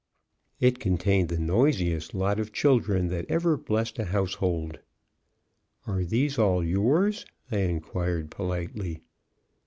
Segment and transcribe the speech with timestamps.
[0.59, 4.79] It contained the noisiest lot of children that ever blessed a household.
[5.85, 9.03] "Are these all yours?" I inquired, politely.